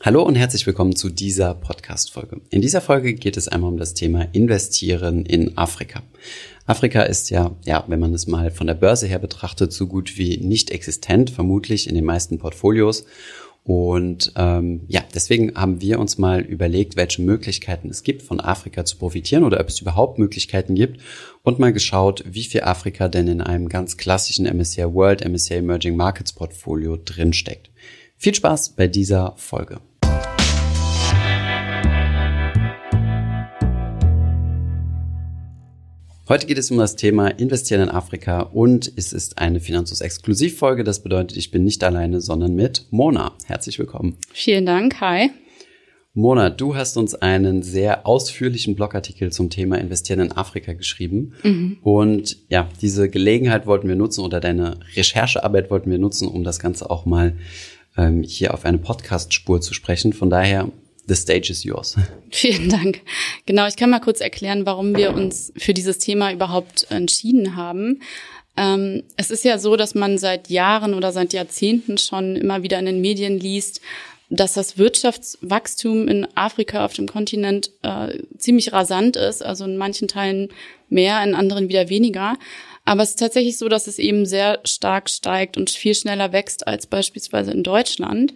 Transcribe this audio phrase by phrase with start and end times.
[0.00, 2.40] Hallo und herzlich willkommen zu dieser Podcast-Folge.
[2.50, 6.04] In dieser Folge geht es einmal um das Thema Investieren in Afrika.
[6.66, 10.16] Afrika ist ja, ja, wenn man es mal von der Börse her betrachtet, so gut
[10.16, 13.06] wie nicht existent, vermutlich in den meisten Portfolios.
[13.64, 18.84] Und ähm, ja, deswegen haben wir uns mal überlegt, welche Möglichkeiten es gibt, von Afrika
[18.84, 21.00] zu profitieren oder ob es überhaupt Möglichkeiten gibt
[21.42, 25.96] und mal geschaut, wie viel Afrika denn in einem ganz klassischen MSCI World, MSCI Emerging
[25.96, 27.68] Markets Portfolio drinsteckt.
[28.16, 29.80] Viel Spaß bei dieser Folge.
[36.28, 40.84] Heute geht es um das Thema Investieren in Afrika und es ist eine Finanzus-Exklusivfolge.
[40.84, 43.32] Das bedeutet, ich bin nicht alleine, sondern mit Mona.
[43.46, 44.18] Herzlich willkommen.
[44.34, 45.00] Vielen Dank.
[45.00, 45.30] Hi.
[46.12, 51.32] Mona, du hast uns einen sehr ausführlichen Blogartikel zum Thema Investieren in Afrika geschrieben.
[51.44, 51.78] Mhm.
[51.80, 56.58] Und ja, diese Gelegenheit wollten wir nutzen oder deine Recherchearbeit wollten wir nutzen, um das
[56.58, 57.38] Ganze auch mal
[57.96, 60.12] ähm, hier auf eine Podcast-Spur zu sprechen.
[60.12, 60.68] Von daher
[61.08, 61.96] The stage is yours.
[62.30, 63.00] Vielen Dank.
[63.46, 68.02] Genau, ich kann mal kurz erklären, warum wir uns für dieses Thema überhaupt entschieden haben.
[68.58, 72.78] Ähm, es ist ja so, dass man seit Jahren oder seit Jahrzehnten schon immer wieder
[72.78, 73.80] in den Medien liest,
[74.30, 80.08] dass das Wirtschaftswachstum in Afrika auf dem Kontinent äh, ziemlich rasant ist, also in manchen
[80.08, 80.48] Teilen
[80.90, 82.36] mehr, in anderen wieder weniger.
[82.84, 86.66] Aber es ist tatsächlich so, dass es eben sehr stark steigt und viel schneller wächst
[86.66, 88.34] als beispielsweise in Deutschland.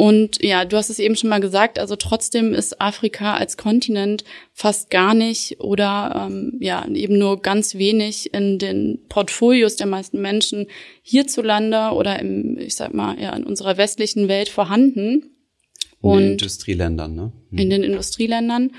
[0.00, 4.24] Und ja, du hast es eben schon mal gesagt, also trotzdem ist Afrika als Kontinent
[4.54, 10.22] fast gar nicht oder ähm, ja eben nur ganz wenig in den Portfolios der meisten
[10.22, 10.68] Menschen
[11.02, 15.34] hierzulande oder im, ich sag mal, ja, in unserer westlichen Welt vorhanden.
[16.02, 17.32] In den Industrieländern, ne?
[17.50, 17.58] Hm.
[17.58, 18.70] In den Industrieländern.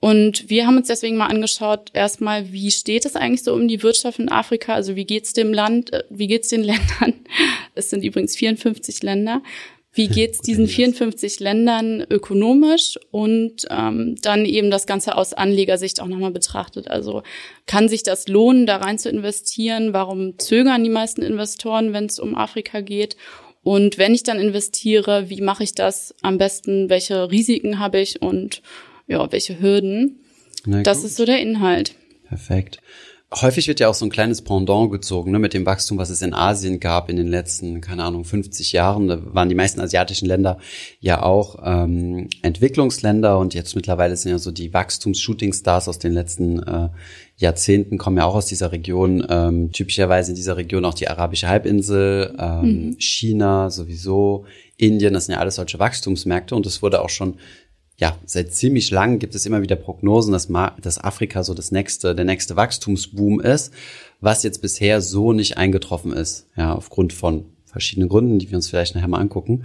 [0.00, 3.82] Und wir haben uns deswegen mal angeschaut, erstmal, wie steht es eigentlich so um die
[3.82, 4.74] Wirtschaft in Afrika?
[4.74, 7.14] Also wie geht's dem Land, äh, wie geht's den Ländern?
[7.74, 9.42] Es sind übrigens 54 Länder
[9.94, 16.06] wie geht's diesen 54 Ländern ökonomisch und ähm, dann eben das Ganze aus Anlegersicht auch
[16.06, 16.88] nochmal betrachtet.
[16.88, 17.22] Also
[17.66, 19.92] kann sich das lohnen, da rein zu investieren?
[19.92, 23.16] Warum zögern die meisten Investoren, wenn es um Afrika geht?
[23.62, 26.88] Und wenn ich dann investiere, wie mache ich das am besten?
[26.88, 28.62] Welche Risiken habe ich und
[29.06, 30.18] ja, welche Hürden?
[30.64, 31.94] das ist so der Inhalt.
[32.28, 32.80] Perfekt.
[33.40, 36.20] Häufig wird ja auch so ein kleines Pendant gezogen, ne, mit dem Wachstum, was es
[36.20, 39.08] in Asien gab in den letzten, keine Ahnung, 50 Jahren.
[39.08, 40.58] Da waren die meisten asiatischen Länder
[41.00, 46.62] ja auch ähm, Entwicklungsländer und jetzt mittlerweile sind ja so die Wachstums-Shooting-Stars aus den letzten
[46.62, 46.88] äh,
[47.36, 49.26] Jahrzehnten kommen ja auch aus dieser Region.
[49.28, 52.96] Ähm, typischerweise in dieser Region auch die arabische Halbinsel, ähm, mhm.
[52.98, 54.44] China sowieso,
[54.76, 57.34] Indien, das sind ja alles solche Wachstumsmärkte und es wurde auch schon
[58.02, 60.48] ja, seit ziemlich lang gibt es immer wieder Prognosen, dass,
[60.80, 63.72] dass Afrika so das nächste, der nächste Wachstumsboom ist,
[64.20, 68.68] was jetzt bisher so nicht eingetroffen ist, ja, aufgrund von verschiedenen Gründen, die wir uns
[68.68, 69.62] vielleicht nachher mal angucken.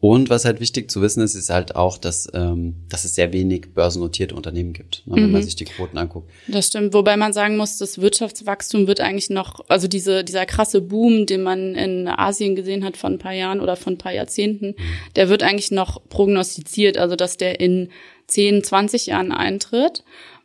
[0.00, 3.34] Und was halt wichtig zu wissen ist, ist halt auch, dass, ähm, dass es sehr
[3.34, 5.32] wenig börsennotierte Unternehmen gibt, ne, wenn mhm.
[5.32, 6.30] man sich die Quoten anguckt.
[6.48, 10.80] Das stimmt, wobei man sagen muss, das Wirtschaftswachstum wird eigentlich noch, also diese, dieser krasse
[10.80, 14.14] Boom, den man in Asien gesehen hat von ein paar Jahren oder von ein paar
[14.14, 14.74] Jahrzehnten, mhm.
[15.16, 17.90] der wird eigentlich noch prognostiziert, also dass der in
[18.28, 20.02] 10, 20 Jahren eintritt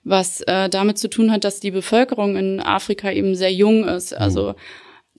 [0.07, 4.15] was äh, damit zu tun hat, dass die Bevölkerung in Afrika eben sehr jung ist.
[4.15, 4.55] Also mhm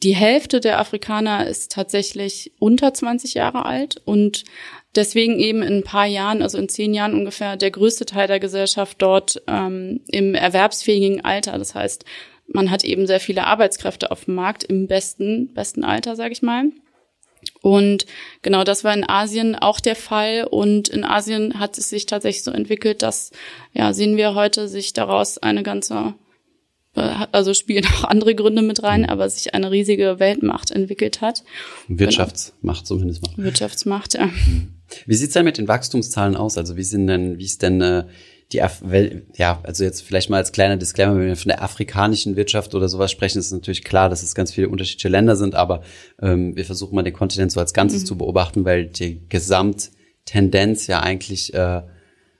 [0.02, 4.44] die Hälfte der Afrikaner ist tatsächlich unter 20 Jahre alt und
[4.94, 8.40] deswegen eben in ein paar Jahren, also in zehn Jahren ungefähr, der größte Teil der
[8.40, 11.58] Gesellschaft dort ähm, im erwerbsfähigen Alter.
[11.58, 12.04] Das heißt,
[12.46, 16.42] man hat eben sehr viele Arbeitskräfte auf dem Markt im besten, besten Alter, sage ich
[16.42, 16.66] mal.
[17.62, 18.06] Und
[18.42, 20.46] genau das war in Asien auch der Fall.
[20.48, 23.30] Und in Asien hat es sich tatsächlich so entwickelt, dass,
[23.72, 26.14] ja, sehen wir heute, sich daraus eine ganze
[26.96, 29.08] also spielen auch andere Gründe mit rein, mhm.
[29.08, 31.44] aber sich eine riesige Weltmacht entwickelt hat.
[31.88, 32.86] Wirtschaftsmacht genau.
[32.86, 33.44] zumindest mal.
[33.44, 34.26] Wirtschaftsmacht, ja.
[34.26, 34.74] Mhm.
[35.06, 36.56] Wie sieht's denn mit den Wachstumszahlen aus?
[36.58, 38.04] Also wie sind denn, wie ist denn äh,
[38.52, 38.82] die, Af
[39.36, 42.88] ja, also jetzt vielleicht mal als kleiner Disclaimer, wenn wir von der afrikanischen Wirtschaft oder
[42.88, 45.82] sowas sprechen, ist natürlich klar, dass es ganz viele unterschiedliche Länder sind, aber
[46.22, 48.06] ähm, wir versuchen mal den Kontinent so als Ganzes mhm.
[48.06, 51.82] zu beobachten, weil die Gesamttendenz ja eigentlich äh,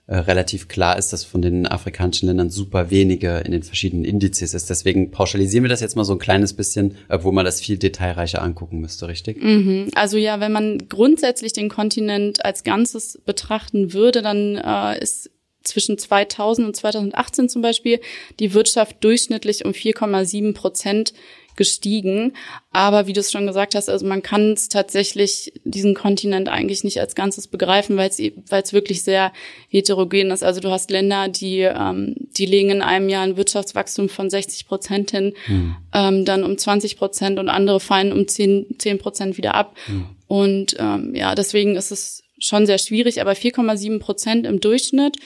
[0.07, 4.53] äh, relativ klar ist, dass von den afrikanischen Ländern super wenige in den verschiedenen Indizes
[4.53, 4.69] ist.
[4.69, 8.41] Deswegen pauschalisieren wir das jetzt mal so ein kleines bisschen, obwohl man das viel detailreicher
[8.41, 9.43] angucken müsste, richtig?
[9.43, 9.89] Mhm.
[9.95, 15.29] Also ja, wenn man grundsätzlich den Kontinent als Ganzes betrachten würde, dann äh, ist
[15.63, 17.99] zwischen 2000 und 2018 zum Beispiel
[18.39, 21.13] die Wirtschaft durchschnittlich um 4,7 Prozent
[21.57, 22.33] gestiegen.
[22.71, 26.83] Aber wie du es schon gesagt hast, also man kann es tatsächlich diesen Kontinent eigentlich
[26.83, 28.19] nicht als Ganzes begreifen, weil es
[28.49, 29.33] weil es wirklich sehr
[29.67, 30.43] heterogen ist.
[30.43, 34.67] Also du hast Länder, die ähm, die legen in einem Jahr ein Wirtschaftswachstum von 60
[34.67, 35.75] Prozent hin, hm.
[35.93, 39.75] ähm, dann um 20 Prozent und andere fallen um 10 Prozent wieder ab.
[39.87, 40.05] Hm.
[40.27, 45.17] Und ähm, ja, deswegen ist es schon sehr schwierig, aber 4,7 Prozent im Durchschnitt.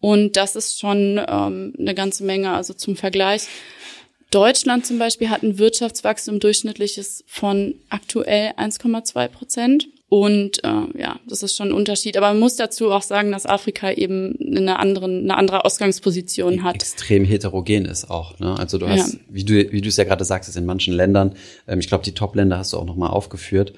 [0.00, 2.52] Und das ist schon ähm, eine ganze Menge.
[2.52, 3.46] Also zum Vergleich,
[4.30, 9.88] Deutschland zum Beispiel hat ein Wirtschaftswachstum durchschnittliches von aktuell 1,2 Prozent.
[10.08, 12.16] Und äh, ja, das ist schon ein Unterschied.
[12.16, 16.74] Aber man muss dazu auch sagen, dass Afrika eben eine, anderen, eine andere Ausgangsposition hat.
[16.74, 18.38] Extrem heterogen ist auch.
[18.40, 18.56] Ne?
[18.58, 19.20] Also du hast, ja.
[19.28, 21.36] wie du wie du es ja gerade sagst, ist in manchen Ländern,
[21.68, 23.72] ähm, ich glaube, die Top-Länder hast du auch nochmal aufgeführt,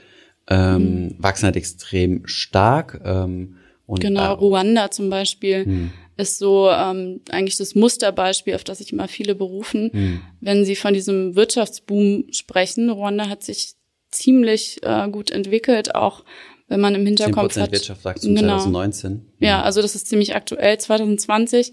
[0.49, 1.17] ähm, mhm.
[1.19, 3.03] wachsen halt extrem stark.
[3.05, 3.57] Ähm,
[3.87, 5.93] und, genau, äh, Ruanda zum Beispiel mhm.
[6.23, 10.21] Ist so ähm, eigentlich das Musterbeispiel, auf das sich immer viele berufen, mhm.
[10.41, 12.89] wenn sie von diesem Wirtschaftsboom sprechen.
[12.89, 13.75] Ruanda hat sich
[14.11, 16.25] ziemlich äh, gut entwickelt, auch
[16.69, 17.73] wenn man im Hinterkopf 10% hat.
[17.73, 18.57] Wirtschaftswachstum genau.
[18.59, 19.27] 2019.
[19.41, 20.79] Ja, also das ist ziemlich aktuell.
[20.79, 21.73] 2020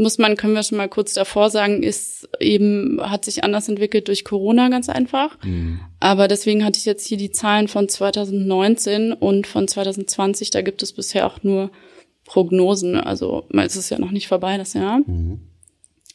[0.00, 4.08] muss man, können wir schon mal kurz davor sagen, ist eben, hat sich anders entwickelt
[4.08, 5.36] durch Corona ganz einfach.
[5.44, 5.80] Mhm.
[6.00, 10.82] Aber deswegen hatte ich jetzt hier die Zahlen von 2019 und von 2020, da gibt
[10.82, 11.70] es bisher auch nur
[12.30, 12.94] Prognosen.
[12.94, 15.00] Also es ist ja noch nicht vorbei, das Jahr.
[15.04, 15.40] Mhm.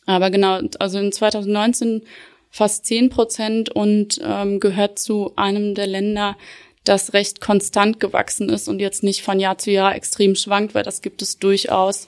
[0.06, 2.03] Aber genau, also in 2019
[2.50, 6.38] fast 10 Prozent und ähm, gehört zu einem der Länder,
[6.85, 10.83] das recht konstant gewachsen ist und jetzt nicht von Jahr zu Jahr extrem schwankt, weil
[10.83, 12.07] das gibt es durchaus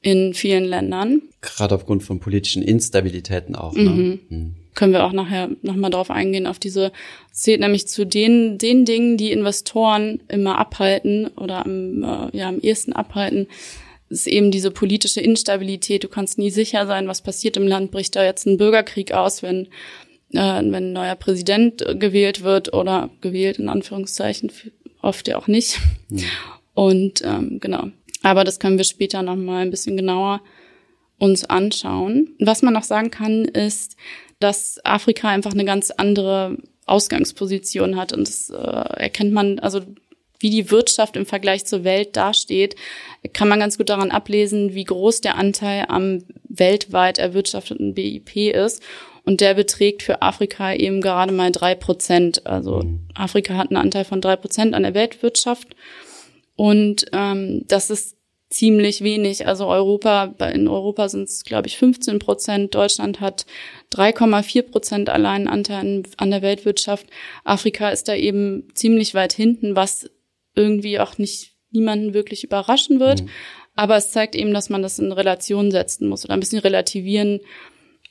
[0.00, 1.22] in vielen Ländern.
[1.40, 3.74] Gerade aufgrund von politischen Instabilitäten auch.
[3.74, 3.90] Ne?
[3.90, 4.20] Mhm.
[4.28, 4.54] Mhm.
[4.80, 6.90] Können wir auch nachher nochmal drauf eingehen, auf diese,
[7.32, 12.60] zählt nämlich zu den, den Dingen, die Investoren immer abhalten oder am, äh, ja, am
[12.60, 13.46] ehesten abhalten,
[14.08, 16.02] ist eben diese politische Instabilität.
[16.02, 17.90] Du kannst nie sicher sein, was passiert im Land.
[17.90, 19.66] Bricht da jetzt ein Bürgerkrieg aus, wenn,
[20.32, 24.50] äh, wenn ein neuer Präsident gewählt wird oder gewählt in Anführungszeichen,
[25.02, 25.78] oft ja auch nicht.
[26.08, 26.24] Mhm.
[26.72, 27.88] Und ähm, genau,
[28.22, 30.40] aber das können wir später noch mal ein bisschen genauer
[31.18, 32.34] uns anschauen.
[32.38, 33.98] Was man noch sagen kann, ist,
[34.40, 36.56] dass Afrika einfach eine ganz andere
[36.86, 39.82] Ausgangsposition hat und das äh, erkennt man, also
[40.40, 42.74] wie die Wirtschaft im Vergleich zur Welt dasteht,
[43.32, 48.82] kann man ganz gut daran ablesen, wie groß der Anteil am weltweit erwirtschafteten BIP ist.
[49.26, 52.46] Und der beträgt für Afrika eben gerade mal drei Prozent.
[52.46, 53.00] Also mhm.
[53.14, 55.68] Afrika hat einen Anteil von drei Prozent an der Weltwirtschaft.
[56.56, 58.16] Und ähm, das ist
[58.50, 59.46] ziemlich wenig.
[59.46, 62.74] Also Europa, in Europa sind es, glaube ich, 15 Prozent.
[62.74, 63.46] Deutschland hat
[63.94, 67.06] 3,4 Prozent allein Anteil an der Weltwirtschaft.
[67.44, 70.10] Afrika ist da eben ziemlich weit hinten, was
[70.54, 73.22] irgendwie auch nicht niemanden wirklich überraschen wird.
[73.22, 73.28] Mhm.
[73.76, 77.40] Aber es zeigt eben, dass man das in Relation setzen muss oder ein bisschen relativieren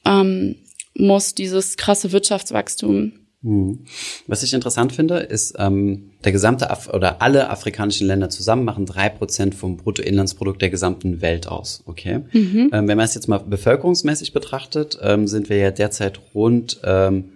[0.06, 0.56] ähm,
[0.94, 3.28] muss, dieses krasse Wirtschaftswachstum.
[3.42, 3.86] Mhm.
[4.28, 8.86] Was ich interessant finde, ist, ähm, der gesamte Af oder alle afrikanischen Länder zusammen machen
[8.86, 11.84] drei Prozent vom Bruttoinlandsprodukt der gesamten Welt aus.
[11.86, 12.20] Okay.
[12.34, 12.70] Mhm.
[12.74, 17.34] Ähm, wenn man es jetzt mal bevölkerungsmäßig betrachtet, ähm, sind wir ja derzeit rund ähm,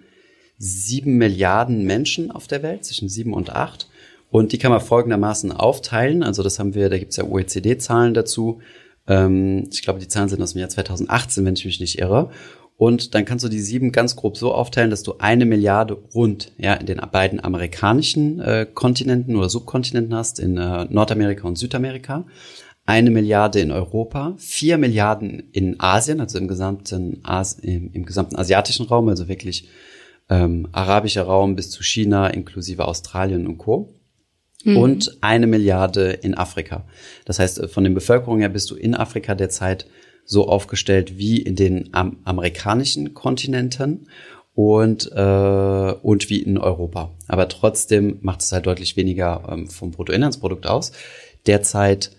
[0.58, 3.88] sieben Milliarden Menschen auf der Welt, zwischen sieben und acht.
[4.30, 6.22] Und die kann man folgendermaßen aufteilen.
[6.22, 8.60] Also das haben wir, da gibt es ja OECD-Zahlen dazu.
[9.06, 12.30] Ähm, ich glaube, die Zahlen sind aus dem Jahr 2018, wenn ich mich nicht irre.
[12.76, 16.52] Und dann kannst du die sieben ganz grob so aufteilen, dass du eine Milliarde rund
[16.58, 22.26] ja, in den beiden amerikanischen äh, Kontinenten oder Subkontinenten hast, in äh, Nordamerika und Südamerika,
[22.84, 28.36] eine Milliarde in Europa, vier Milliarden in Asien, also im gesamten, As im, im gesamten
[28.36, 29.68] asiatischen Raum, also wirklich
[30.28, 33.94] ähm, arabischer Raum bis zu China inklusive Australien und Co.
[34.64, 34.76] Mhm.
[34.78, 36.86] Und eine Milliarde in Afrika.
[37.24, 39.86] Das heißt, äh, von den Bevölkerungen her bist du in Afrika derzeit
[40.24, 44.08] so aufgestellt wie in den am amerikanischen Kontinenten
[44.54, 47.10] und, äh, und wie in Europa.
[47.28, 50.92] Aber trotzdem macht es halt deutlich weniger ähm, vom Bruttoinlandsprodukt aus.
[51.46, 52.12] Derzeit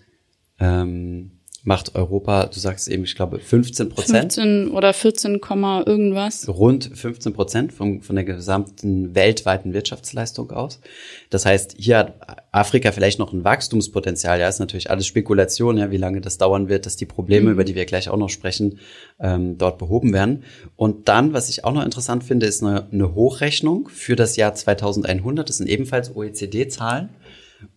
[0.60, 1.35] ähm,
[1.66, 4.34] macht Europa, du sagst eben, ich glaube, 15 Prozent.
[4.34, 5.40] 15 oder 14,
[5.84, 6.48] irgendwas.
[6.48, 10.80] Rund 15 Prozent von, von der gesamten weltweiten Wirtschaftsleistung aus.
[11.28, 12.14] Das heißt, hier hat
[12.52, 14.38] Afrika vielleicht noch ein Wachstumspotenzial.
[14.38, 17.52] Ja, ist natürlich alles Spekulation, ja, wie lange das dauern wird, dass die Probleme, mhm.
[17.54, 18.78] über die wir gleich auch noch sprechen,
[19.18, 20.44] ähm, dort behoben werden.
[20.76, 24.54] Und dann, was ich auch noch interessant finde, ist eine, eine Hochrechnung für das Jahr
[24.54, 25.48] 2100.
[25.48, 27.08] Das sind ebenfalls OECD-Zahlen.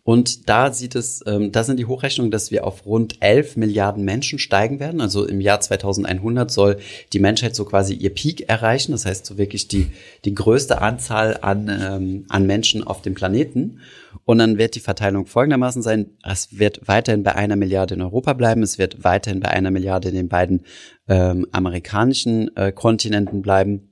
[0.04, 4.04] Und da sieht es, ähm, da sind die Hochrechnungen, dass wir auf rund 11 Milliarden
[4.04, 5.02] Menschen steigen werden.
[5.02, 6.78] Also im Jahr 2100 soll
[7.14, 8.92] die Menschheit so quasi ihr Peak erreichen.
[8.92, 9.92] Das heißt so wirklich die,
[10.26, 13.80] die größte Anzahl an, ähm, an Menschen auf dem Planeten.
[14.26, 16.12] Und dann wird die Verteilung folgendermaßen sein.
[16.24, 18.64] Es wird weiterhin bei einer Milliarde in Europa bleiben.
[18.64, 20.62] Es wird weiterhin bei einer Milliarde in den beiden
[21.08, 23.89] ähm, amerikanischen äh, Kontinenten bleiben.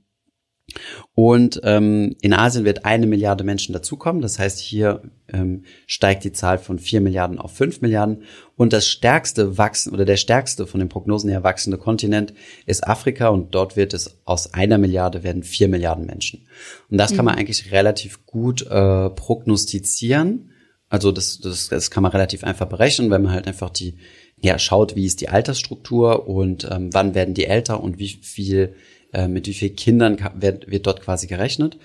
[1.15, 4.21] Und ähm, in Asien wird eine Milliarde Menschen dazukommen.
[4.21, 8.23] Das heißt, hier ähm, steigt die Zahl von vier Milliarden auf fünf Milliarden.
[8.55, 12.33] Und das stärkste wachsen oder der stärkste von den Prognosen her wachsende Kontinent
[12.65, 13.29] ist Afrika.
[13.29, 16.47] Und dort wird es aus einer Milliarde werden vier Milliarden Menschen.
[16.89, 17.15] Und das mhm.
[17.15, 17.39] kann man mhm.
[17.39, 20.51] eigentlich relativ gut äh, prognostizieren
[20.89, 23.97] Also das, das, das kann man relativ einfach berechnen, wenn man halt einfach die,
[24.41, 28.75] ja, schaut, wie ist die Altersstruktur und ähm, wann werden die älter und wie viel,
[29.13, 31.77] äh, mit wie vielen Kindern wird, wird dort quasi gerechnet.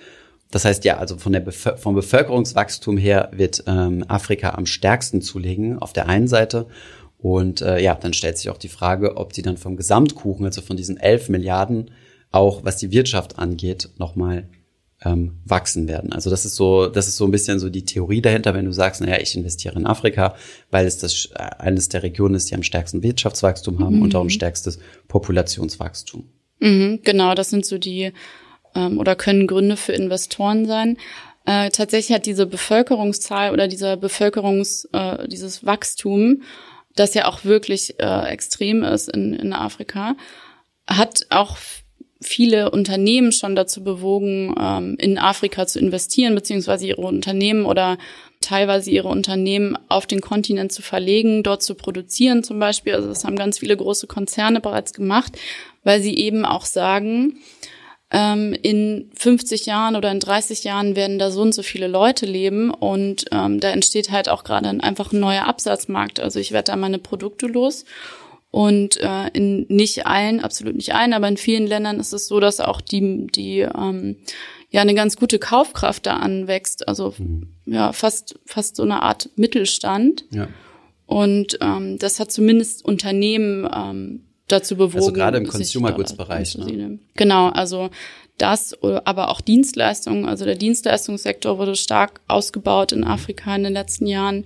[0.51, 5.21] Das heißt ja, also von der Bevölker vom Bevölkerungswachstum her wird ähm, Afrika am stärksten
[5.21, 6.67] zulegen auf der einen Seite.
[7.17, 10.61] Und äh, ja, dann stellt sich auch die Frage, ob sie dann vom Gesamtkuchen, also
[10.61, 11.89] von diesen 11 Milliarden,
[12.31, 14.47] auch was die Wirtschaft angeht, nochmal
[15.03, 16.13] ähm, wachsen werden.
[16.13, 18.71] Also das ist so, das ist so ein bisschen so die Theorie dahinter, wenn du
[18.71, 20.35] sagst, naja, ich investiere in Afrika,
[20.69, 24.01] weil es das äh, eines der Regionen ist, die am stärksten Wirtschaftswachstum haben mhm.
[24.03, 26.25] und darum stärkstes Populationswachstum.
[26.59, 28.13] Mhm, genau, das sind so die
[28.75, 30.97] ähm, oder können Gründe für Investoren sein.
[31.45, 36.43] Äh, tatsächlich hat diese Bevölkerungszahl oder dieser Bevölkerungs, äh, dieses Wachstum,
[36.95, 40.15] das ja auch wirklich äh, extrem ist in, in Afrika,
[40.87, 41.57] hat auch
[42.21, 47.97] viele Unternehmen schon dazu bewogen, ähm, in Afrika zu investieren, beziehungsweise ihre Unternehmen oder
[48.39, 52.93] teilweise ihre Unternehmen auf den Kontinent zu verlegen, dort zu produzieren zum Beispiel.
[52.93, 55.37] Also das haben ganz viele große Konzerne bereits gemacht,
[55.83, 57.39] weil sie eben auch sagen,
[58.11, 62.25] ähm, in 50 Jahren oder in 30 Jahren werden da so und so viele Leute
[62.25, 66.19] leben und ähm, da entsteht halt auch gerade einfach ein neuer Absatzmarkt.
[66.19, 67.85] Also ich werde da meine Produkte los
[68.51, 72.39] und äh, in nicht allen, absolut nicht allen, aber in vielen Ländern ist es so,
[72.39, 74.17] dass auch die, die ähm,
[74.69, 76.87] ja eine ganz gute Kaufkraft da anwächst.
[76.87, 77.55] Also mhm.
[77.65, 80.25] ja, fast, fast so eine Art Mittelstand.
[80.29, 80.49] Ja.
[81.07, 84.97] Und ähm, das hat zumindest Unternehmen ähm, dazu bewogen.
[84.97, 86.57] Also gerade im Consumer Goods Bereich.
[86.57, 86.99] Ne?
[87.15, 87.89] Genau, also
[88.37, 90.25] das, aber auch Dienstleistungen.
[90.25, 94.45] Also der Dienstleistungssektor wurde stark ausgebaut in Afrika in den letzten Jahren.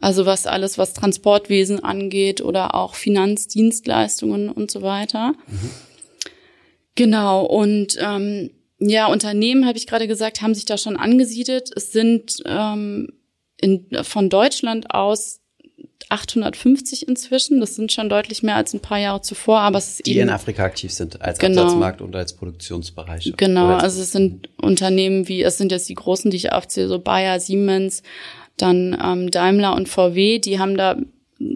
[0.00, 5.34] Also was alles, was Transportwesen angeht oder auch Finanzdienstleistungen und so weiter.
[5.46, 5.70] Mhm.
[6.94, 11.70] Genau, und ähm, ja, Unternehmen, habe ich gerade gesagt, haben sich da schon angesiedelt.
[11.74, 13.08] Es sind ähm,
[13.60, 15.40] in, von Deutschland aus
[16.08, 17.60] 850 inzwischen.
[17.60, 20.22] Das sind schon deutlich mehr als ein paar Jahre zuvor, aber es ist die eben,
[20.22, 23.34] in Afrika aktiv sind als genau, Absatzmarkt und als Produktionsbereich.
[23.36, 26.98] Genau, also es sind Unternehmen wie, es sind jetzt die großen, die ich aufzähle, so
[26.98, 28.02] Bayer, Siemens,
[28.56, 30.96] dann ähm, Daimler und VW, die haben da,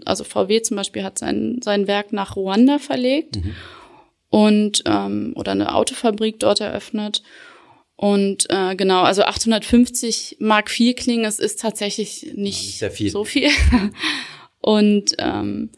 [0.05, 3.55] also VW zum Beispiel hat sein, sein Werk nach Ruanda verlegt mhm.
[4.29, 7.23] und ähm, oder eine Autofabrik dort eröffnet.
[7.95, 13.09] Und äh, genau, also 850 Mark viel klingen, es ist tatsächlich nicht, ja, nicht viel.
[13.11, 13.49] so viel.
[14.61, 15.69] und ähm,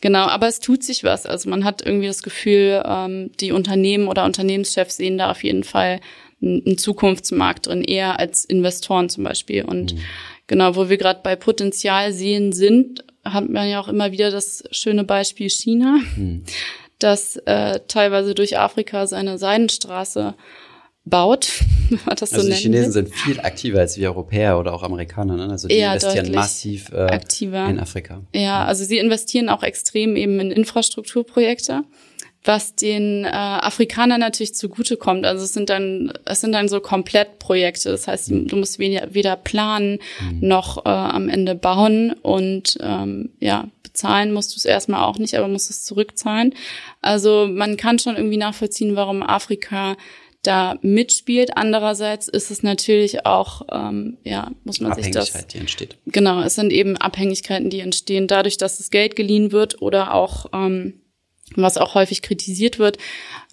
[0.00, 1.26] genau, aber es tut sich was.
[1.26, 5.64] Also man hat irgendwie das Gefühl, ähm, die Unternehmen oder Unternehmenschefs sehen da auf jeden
[5.64, 6.00] Fall
[6.40, 9.64] einen Zukunftsmarkt drin, eher als Investoren zum Beispiel.
[9.64, 10.00] Und mhm.
[10.48, 14.64] Genau, wo wir gerade bei Potenzial sehen sind, hat man ja auch immer wieder das
[14.70, 16.42] schöne Beispiel China, hm.
[16.98, 20.34] das äh, teilweise durch Afrika seine Seidenstraße
[21.04, 21.50] baut,
[21.90, 24.82] wenn man das so also die Chinesen sind viel aktiver als wir Europäer oder auch
[24.82, 25.50] Amerikaner, ne?
[25.50, 27.68] Also die ja, investieren massiv äh, aktiver.
[27.68, 28.22] in Afrika.
[28.34, 31.84] Ja, also sie investieren auch extrem eben in Infrastrukturprojekte
[32.44, 35.26] was den äh, Afrikanern natürlich zugutekommt.
[35.26, 37.90] Also es sind dann, es sind dann so Komplettprojekte.
[37.90, 40.48] Das heißt, du musst weder, weder planen mhm.
[40.48, 45.36] noch äh, am Ende bauen und ähm, ja, bezahlen musst du es erstmal auch nicht,
[45.36, 46.54] aber musst es zurückzahlen.
[47.02, 49.96] Also man kann schon irgendwie nachvollziehen, warum Afrika
[50.42, 51.56] da mitspielt.
[51.56, 55.46] Andererseits ist es natürlich auch, ähm, ja, muss man sich das.
[55.48, 55.98] die entsteht.
[56.06, 60.46] Genau, es sind eben Abhängigkeiten, die entstehen dadurch, dass das Geld geliehen wird oder auch
[60.52, 61.00] ähm,
[61.56, 62.98] was auch häufig kritisiert wird,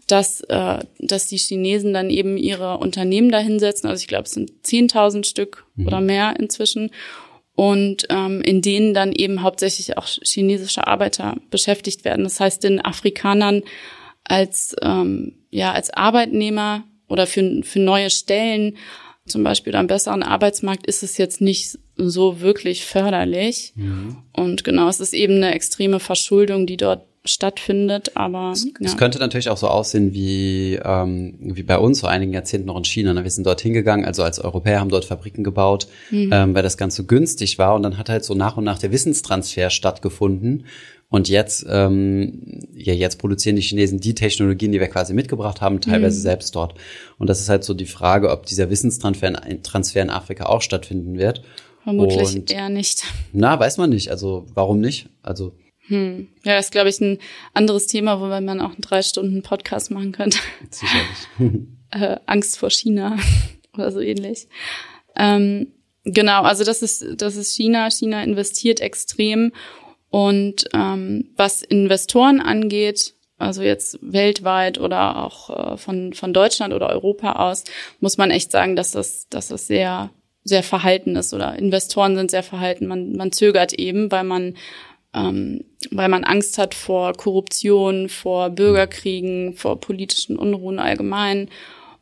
[0.08, 3.90] dass, äh, dass die Chinesen dann eben ihre Unternehmen dahinsetzen.
[3.90, 5.88] Also ich glaube, es sind 10.000 Stück mhm.
[5.88, 6.92] oder mehr inzwischen.
[7.56, 12.26] Und ähm, in denen dann eben hauptsächlich auch chinesische Arbeiter beschäftigt werden.
[12.26, 13.64] Das heißt, den Afrikanern
[14.26, 18.76] als, ähm, ja, als Arbeitnehmer oder für, für neue Stellen,
[19.26, 23.72] zum Beispiel am besseren Arbeitsmarkt, ist es jetzt nicht so wirklich förderlich.
[23.76, 24.18] Mhm.
[24.34, 28.72] Und genau, es ist eben eine extreme Verschuldung, die dort stattfindet, aber es, ja.
[28.82, 32.78] es könnte natürlich auch so aussehen wie ähm, wie bei uns vor einigen Jahrzehnten noch
[32.78, 33.14] in China.
[33.14, 33.24] Ne?
[33.24, 36.30] Wir sind dort hingegangen, also als Europäer haben dort Fabriken gebaut, mhm.
[36.32, 38.92] ähm, weil das Ganze günstig war und dann hat halt so nach und nach der
[38.92, 40.66] Wissenstransfer stattgefunden.
[41.10, 45.80] Und jetzt, ähm, ja, jetzt produzieren die Chinesen die Technologien, die wir quasi mitgebracht haben,
[45.80, 46.24] teilweise mhm.
[46.24, 46.74] selbst dort.
[47.20, 50.62] Und das ist halt so die Frage, ob dieser Wissenstransfer in, Transfer in Afrika auch
[50.62, 51.44] stattfinden wird.
[51.84, 53.04] Vermutlich und, eher nicht.
[53.32, 54.10] Na, weiß man nicht.
[54.10, 55.08] Also warum nicht?
[55.22, 55.54] Also
[55.88, 56.30] hm.
[56.44, 57.20] Ja, ist, glaube ich, ein
[57.54, 60.40] anderes Thema, wobei man auch einen drei Stunden Podcast machen könnte.
[60.70, 61.68] Sicherlich.
[61.92, 63.18] äh, Angst vor China
[63.74, 64.48] oder so ähnlich.
[65.16, 65.74] Ähm,
[66.04, 67.90] genau, also das ist, das ist China.
[67.92, 69.52] China investiert extrem.
[70.10, 76.90] Und ähm, was Investoren angeht, also jetzt weltweit oder auch äh, von, von Deutschland oder
[76.90, 77.66] Europa aus,
[78.00, 80.10] muss man echt sagen, dass das, dass das sehr
[80.46, 82.86] sehr verhalten ist oder Investoren sind sehr verhalten.
[82.86, 84.56] Man, man zögert eben, weil man
[85.16, 91.50] ähm, weil man Angst hat vor Korruption, vor Bürgerkriegen, vor politischen Unruhen allgemein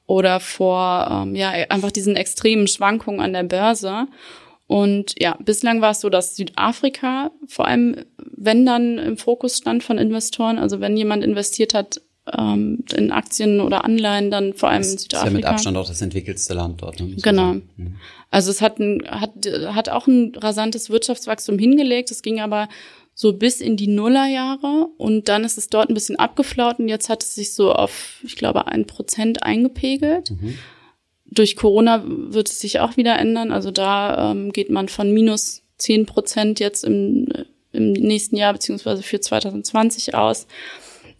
[0.06, 4.08] oder vor ähm, ja einfach diesen extremen Schwankungen an der Börse.
[4.68, 9.84] Und ja, bislang war es so, dass Südafrika vor allem, wenn dann im Fokus stand
[9.84, 14.82] von Investoren, also wenn jemand investiert hat ähm, in Aktien oder Anleihen, dann vor allem
[14.82, 15.28] das in Südafrika.
[15.28, 17.00] Ist ja mit Abstand auch das entwickelste Land dort.
[17.00, 17.16] Ne?
[17.22, 17.54] Genau.
[17.54, 17.98] Mhm.
[18.32, 19.32] Also es hat, ein, hat,
[19.68, 22.10] hat auch ein rasantes Wirtschaftswachstum hingelegt.
[22.12, 22.70] Es ging aber
[23.16, 27.10] so bis in die Nullerjahre und dann ist es dort ein bisschen abgeflaut und jetzt
[27.10, 30.32] hat es sich so auf, ich glaube, ein Prozent eingepegelt.
[30.32, 30.58] Mhm.
[31.26, 33.52] Durch Corona wird es sich auch wieder ändern.
[33.52, 37.28] Also da ähm, geht man von minus zehn Prozent jetzt im,
[37.72, 40.48] im nächsten Jahr beziehungsweise für 2020 aus.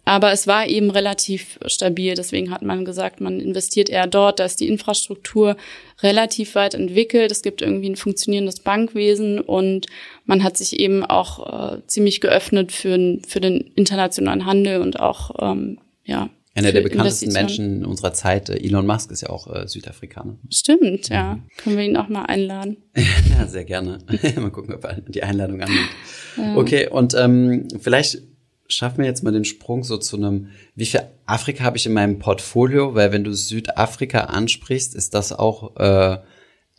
[0.04, 2.14] Aber es war eben relativ stabil.
[2.14, 4.38] Deswegen hat man gesagt, man investiert eher dort.
[4.38, 5.56] Da ist die Infrastruktur
[6.02, 7.30] relativ weit entwickelt.
[7.32, 9.86] Es gibt irgendwie ein funktionierendes Bankwesen und
[10.26, 15.30] man hat sich eben auch äh, ziemlich geöffnet für, für den internationalen Handel und auch,
[15.40, 16.28] ähm, ja.
[16.56, 20.36] Einer der bekanntesten Menschen unserer Zeit, äh, Elon Musk, ist ja auch äh, Südafrikaner.
[20.50, 21.34] Stimmt, ja.
[21.34, 21.42] Mhm.
[21.56, 22.76] Können wir ihn auch mal einladen?
[23.30, 23.98] ja, sehr gerne.
[24.36, 25.88] mal gucken, ob er die Einladung annimmt.
[26.36, 26.56] Ja.
[26.56, 28.22] Okay, und ähm, vielleicht
[28.68, 31.92] schaffen wir jetzt mal den Sprung so zu einem, wie viel Afrika habe ich in
[31.92, 32.94] meinem Portfolio?
[32.94, 36.18] Weil wenn du Südafrika ansprichst, ist das auch äh,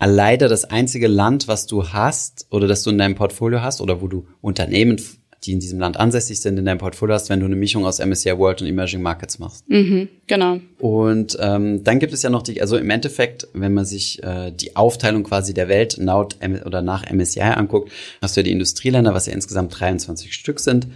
[0.04, 4.02] leider das einzige Land, was du hast oder das du in deinem Portfolio hast oder
[4.02, 5.00] wo du Unternehmen,
[5.44, 8.00] die in diesem Land ansässig sind, in deinem Portfolio hast, wenn du eine Mischung aus
[8.00, 9.70] MSCI World und Emerging Markets machst.
[9.70, 10.60] Mhm, genau.
[10.80, 14.52] Und ähm, dann gibt es ja noch die, also im Endeffekt, wenn man sich äh,
[14.52, 19.14] die Aufteilung quasi der Welt laut oder nach MSCI anguckt, hast du ja die Industrieländer,
[19.14, 20.88] was ja insgesamt 23 Stück sind.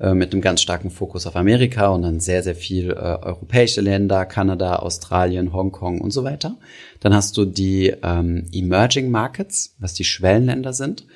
[0.00, 3.80] Äh, mit einem ganz starken Fokus auf Amerika und dann sehr, sehr viel äh, europäische
[3.80, 6.56] Länder, Kanada, Australien, Hongkong und so weiter.
[7.00, 11.06] Dann hast du die ähm, Emerging Markets, was die Schwellenländer sind.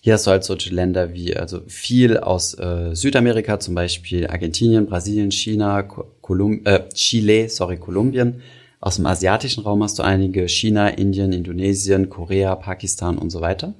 [0.00, 4.86] Hier hast du halt solche Länder wie, also viel aus äh, Südamerika, zum Beispiel Argentinien,
[4.86, 8.42] Brasilien, China, Kolum äh, Chile, sorry, Kolumbien.
[8.80, 13.74] Aus dem asiatischen Raum hast du einige, China, Indien, Indonesien, Korea, Pakistan und so weiter.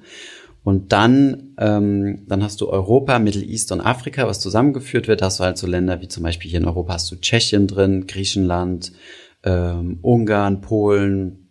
[0.67, 5.21] Und dann, ähm, dann hast du Europa, Middle East und Afrika, was zusammengeführt wird.
[5.21, 8.05] Hast du halt so Länder wie zum Beispiel hier in Europa hast du Tschechien drin,
[8.05, 8.91] Griechenland,
[9.45, 11.47] ähm, Ungarn, Polen,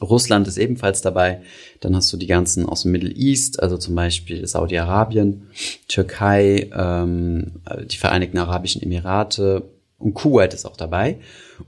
[0.00, 1.42] Russland ist ebenfalls dabei.
[1.80, 5.48] Dann hast du die ganzen aus dem Middle East, also zum Beispiel Saudi-Arabien,
[5.86, 11.18] Türkei, ähm, die Vereinigten Arabischen Emirate und Kuwait ist auch dabei.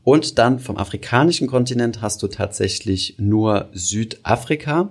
[0.04, 4.88] Und dann vom afrikanischen Kontinent hast du tatsächlich nur Südafrika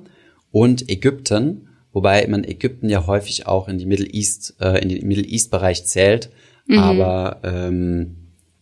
[0.51, 5.07] und Ägypten wobei man Ägypten ja häufig auch in die Middle East, äh, in den
[5.07, 6.29] Middle East Bereich zählt.
[6.67, 6.77] Mhm.
[6.77, 8.15] Aber ähm,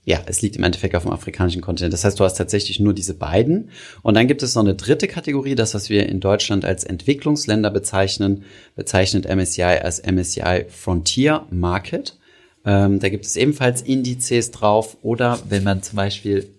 [0.10, 1.94] ja, es liegt im Endeffekt auf dem afrikanischen Kontinent.
[1.94, 3.70] Das heißt, du hast tatsächlich nur diese beiden.
[4.02, 7.70] Und dann gibt es noch eine dritte Kategorie, das, was wir in Deutschland als Entwicklungsländer
[7.70, 8.44] bezeichnen,
[8.76, 12.18] bezeichnet MSCI als MSCI Frontier Market.
[12.66, 14.98] Ähm, da gibt es ebenfalls Indizes drauf.
[15.04, 16.50] Oder wenn man zum Beispiel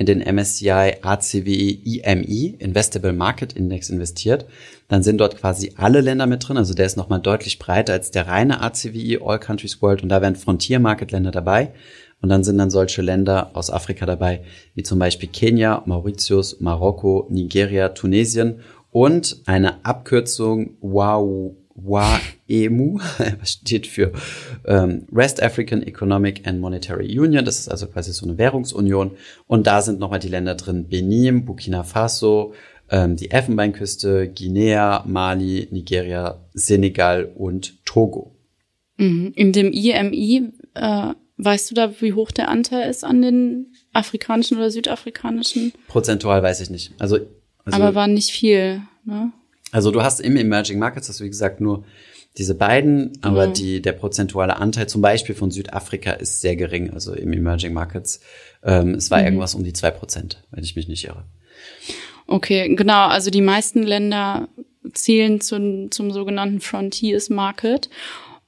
[0.00, 4.46] in den MSCI ACWI IMI, Investable Market Index, investiert,
[4.88, 6.56] dann sind dort quasi alle Länder mit drin.
[6.56, 10.02] Also der ist nochmal deutlich breiter als der reine ACWI, All Countries World.
[10.02, 11.72] Und da wären Frontier Market Länder dabei.
[12.22, 14.40] Und dann sind dann solche Länder aus Afrika dabei,
[14.74, 18.60] wie zum Beispiel Kenia, Mauritius, Marokko, Nigeria, Tunesien
[18.90, 22.98] und eine Abkürzung WAU WAEMU,
[23.40, 24.12] was steht für
[24.66, 27.44] ähm, West African Economic and Monetary Union.
[27.44, 29.12] Das ist also quasi so eine Währungsunion.
[29.46, 32.54] Und da sind nochmal die Länder drin, Benin, Burkina Faso,
[32.90, 38.36] ähm, die Elfenbeinküste, Guinea, Mali, Nigeria, Senegal und Togo.
[38.96, 39.32] Mhm.
[39.34, 44.58] In dem IMI, äh, weißt du da, wie hoch der Anteil ist an den afrikanischen
[44.58, 45.72] oder südafrikanischen?
[45.88, 46.92] Prozentual weiß ich nicht.
[46.98, 47.18] Also,
[47.64, 49.32] also Aber war nicht viel, ne?
[49.72, 51.84] Also du hast im Emerging Markets, das wie gesagt nur
[52.38, 53.54] diese beiden, aber mhm.
[53.54, 58.20] die, der prozentuale Anteil zum Beispiel von Südafrika ist sehr gering, also im Emerging Markets.
[58.62, 59.24] Ähm, es war mhm.
[59.24, 61.24] irgendwas um die zwei Prozent, wenn ich mich nicht irre.
[62.26, 63.08] Okay, genau.
[63.08, 64.48] Also die meisten Länder
[64.92, 67.90] zählen zum, zum sogenannten Frontiers Market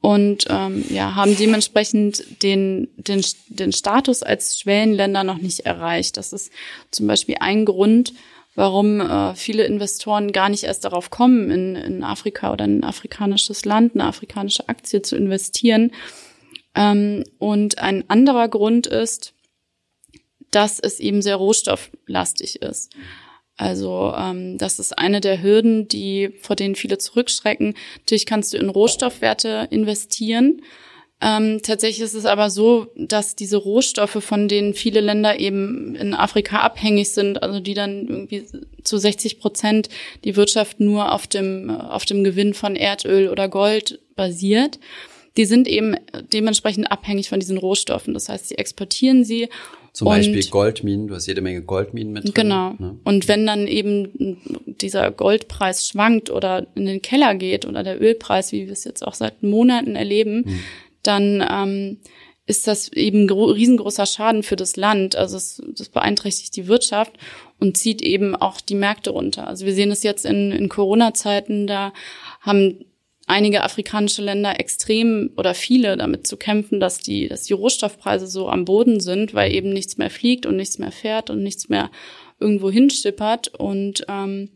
[0.00, 6.16] und ähm, ja, haben dementsprechend den, den, den Status als Schwellenländer noch nicht erreicht.
[6.16, 6.52] Das ist
[6.90, 8.12] zum Beispiel ein Grund,
[8.54, 12.84] warum äh, viele Investoren gar nicht erst darauf kommen, in, in Afrika oder in ein
[12.84, 15.92] afrikanisches Land, eine afrikanische Aktie zu investieren.
[16.74, 19.34] Ähm, und ein anderer Grund ist,
[20.50, 22.92] dass es eben sehr rohstofflastig ist.
[23.56, 27.74] Also ähm, das ist eine der Hürden, die vor denen viele zurückschrecken.
[28.00, 30.62] Natürlich kannst du in Rohstoffwerte investieren,
[31.24, 36.14] Ähm, tatsächlich ist es aber so, dass diese Rohstoffe, von denen viele Länder eben in
[36.14, 38.44] Afrika abhängig sind, also die dann irgendwie
[38.82, 39.88] zu 60 Prozent
[40.24, 44.80] die Wirtschaft nur auf dem, auf dem Gewinn von Erdöl oder Gold basiert,
[45.36, 45.94] die sind eben
[46.32, 48.14] dementsprechend abhängig von diesen Rohstoffen.
[48.14, 49.48] Das heißt, sie exportieren sie
[49.92, 52.34] zum und, Beispiel Goldminen, du hast jede Menge Goldminen mit drin.
[52.34, 52.74] Genau.
[52.78, 52.98] Ne?
[53.04, 58.50] Und wenn dann eben dieser Goldpreis schwankt oder in den Keller geht oder der Ölpreis,
[58.52, 60.60] wie wir es jetzt auch seit Monaten erleben, hm.
[61.02, 61.98] Dann ähm,
[62.46, 65.16] ist das eben riesengroßer Schaden für das Land.
[65.16, 67.12] Also es, das beeinträchtigt die Wirtschaft
[67.60, 69.46] und zieht eben auch die Märkte runter.
[69.46, 71.92] Also wir sehen es jetzt in, in Corona-Zeiten, da
[72.40, 72.84] haben
[73.26, 78.48] einige afrikanische Länder extrem oder viele damit zu kämpfen, dass die, dass die Rohstoffpreise so
[78.48, 81.90] am Boden sind, weil eben nichts mehr fliegt und nichts mehr fährt und nichts mehr
[82.40, 83.48] irgendwo hinschippert.
[83.48, 84.50] Und ähm,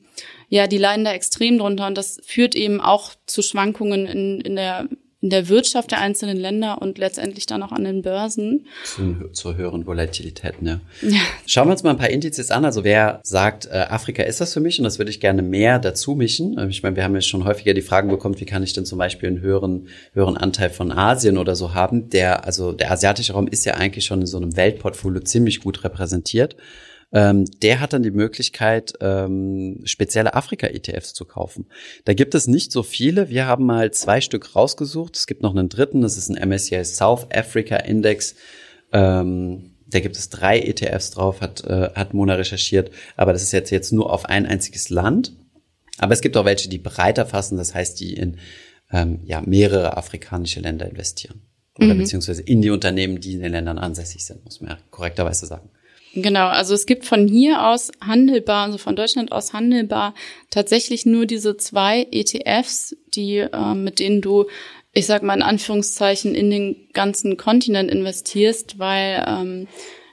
[0.48, 4.56] ja, die leiden da extrem drunter und das führt eben auch zu Schwankungen in, in
[4.56, 4.88] der
[5.26, 8.64] in der Wirtschaft der einzelnen Länder und letztendlich dann auch an den Börsen.
[8.84, 10.80] Zu, zur höheren Volatilität, ne?
[11.02, 11.18] Ja.
[11.46, 12.64] Schauen wir uns mal ein paar Indizes an.
[12.64, 15.80] Also wer sagt, äh, Afrika ist das für mich und das würde ich gerne mehr
[15.80, 16.56] dazu mischen.
[16.60, 18.84] Ähm, ich meine, wir haben ja schon häufiger die Fragen bekommen, wie kann ich denn
[18.84, 22.08] zum Beispiel einen höheren, höheren Anteil von Asien oder so haben.
[22.10, 25.82] Der, also der asiatische Raum ist ja eigentlich schon in so einem Weltportfolio ziemlich gut
[25.82, 26.54] repräsentiert
[27.12, 31.66] ähm, der hat dann die Möglichkeit, ähm, spezielle Afrika-ETFs zu kaufen.
[32.04, 33.28] Da gibt es nicht so viele.
[33.28, 35.16] Wir haben mal zwei Stück rausgesucht.
[35.16, 38.34] Es gibt noch einen dritten, das ist ein MSCI South Africa Index.
[38.92, 43.52] Ähm, da gibt es drei ETFs drauf, hat, äh, hat Mona recherchiert, aber das ist
[43.52, 45.32] jetzt, jetzt nur auf ein einziges Land.
[45.98, 48.38] Aber es gibt auch welche, die breiter fassen, das heißt, die in
[48.90, 51.42] ähm, ja, mehrere afrikanische Länder investieren.
[51.78, 51.98] Oder mhm.
[51.98, 55.70] beziehungsweise in die Unternehmen, die in den Ländern ansässig sind, muss man ja korrekterweise sagen.
[56.18, 60.14] Genau, also es gibt von hier aus handelbar, also von Deutschland aus handelbar,
[60.48, 64.46] tatsächlich nur diese zwei ETFs, die äh, mit denen du,
[64.94, 69.68] ich sag mal in Anführungszeichen, in den ganzen Kontinent investierst, weil ähm,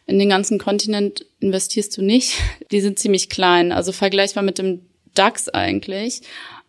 [0.06, 2.34] in den ganzen Kontinent investierst du nicht.
[2.72, 4.82] Die sind ziemlich klein, also vergleichbar mit dem
[5.16, 6.20] DAX eigentlich.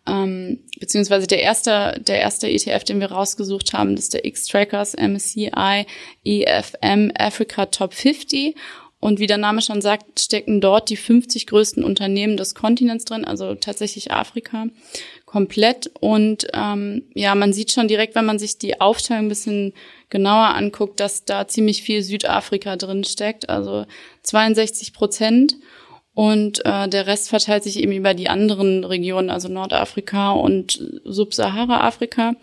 [0.07, 5.85] Ähm, beziehungsweise der erste, der erste ETF, den wir rausgesucht haben, ist der X-Trackers MSCI
[6.23, 8.55] EFM Africa Top 50.
[9.05, 13.23] Und wie der Name schon sagt, stecken dort die 50 größten Unternehmen des Kontinents drin,
[13.23, 14.65] also tatsächlich Afrika
[15.27, 15.91] komplett.
[15.99, 19.73] Und ähm, ja, man sieht schon direkt, wenn man sich die Aufteilung ein bisschen
[20.09, 23.85] genauer anguckt, dass da ziemlich viel Südafrika drin steckt, also
[24.23, 25.55] 62 Prozent.
[26.15, 32.33] Und äh, der Rest verteilt sich eben über die anderen Regionen, also Nordafrika und Subsahara-Afrika.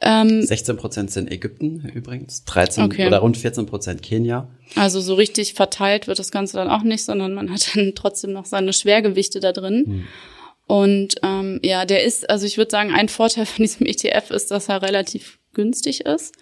[0.00, 3.06] Ähm, 16 Prozent sind Ägypten übrigens, 13 okay.
[3.06, 4.48] oder rund 14 Prozent Kenia.
[4.74, 8.32] Also so richtig verteilt wird das Ganze dann auch nicht, sondern man hat dann trotzdem
[8.32, 9.84] noch seine Schwergewichte da drin.
[9.86, 10.04] Hm.
[10.66, 14.50] Und ähm, ja, der ist, also ich würde sagen, ein Vorteil von diesem ETF ist,
[14.50, 16.34] dass er relativ günstig ist.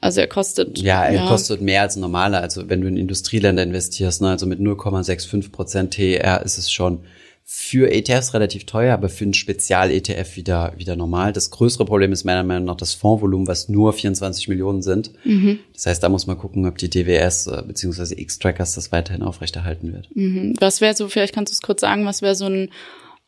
[0.00, 0.78] Also er kostet.
[0.78, 1.26] Ja, er ja.
[1.26, 2.40] kostet mehr als normaler.
[2.40, 7.00] Also wenn du in Industrieländer investierst, ne, also mit 0,65 Prozent TER ist es schon
[7.48, 11.32] für ETFs relativ teuer, aber für einen Spezial-ETF wieder, wieder normal.
[11.32, 15.12] Das größere Problem ist meiner Meinung nach das Fondsvolumen, was nur 24 Millionen sind.
[15.24, 15.60] Mhm.
[15.72, 18.20] Das heißt, da muss man gucken, ob die DWS äh, bzw.
[18.20, 20.08] X-Trackers das weiterhin aufrechterhalten wird.
[20.16, 20.54] Mhm.
[20.58, 22.70] Was wäre so, vielleicht kannst du es kurz sagen, was wäre so ein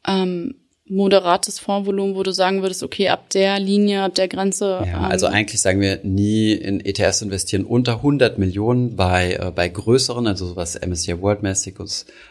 [0.04, 0.56] ähm,
[0.90, 4.82] moderates Fondsvolumen, wo du sagen würdest, okay, ab der Linie, ab der Grenze.
[4.86, 9.52] Ja, ähm, also eigentlich sagen wir nie in ETFs investieren unter 100 Millionen bei, äh,
[9.54, 11.76] bei größeren, also sowas MSCI World mäßig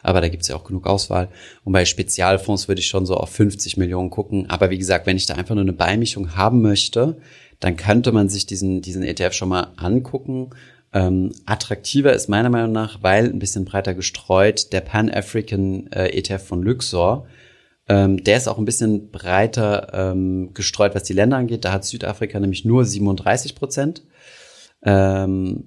[0.04, 1.30] aber da gibt's ja auch genug Auswahl.
[1.64, 4.50] Und bei Spezialfonds würde ich schon so auf 50 Millionen gucken.
[4.50, 7.18] Aber wie gesagt, wenn ich da einfach nur eine Beimischung haben möchte,
[7.60, 10.52] dann könnte man sich diesen, diesen ETF schon mal angucken.
[10.94, 16.46] Ähm, attraktiver ist meiner Meinung nach, weil ein bisschen breiter gestreut, der Pan-African äh, ETF
[16.46, 17.28] von Luxor
[17.90, 21.66] ähm, der ist auch ein bisschen breiter ähm, gestreut, was die Länder angeht.
[21.66, 24.04] Da hat Südafrika nämlich nur 37 Prozent.
[24.84, 25.66] Ähm,